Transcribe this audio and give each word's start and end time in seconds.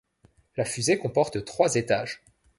La 0.57 0.65
fusée 0.65 0.97
comporte 0.97 1.45
trois 1.45 1.75
étages. 1.75 2.23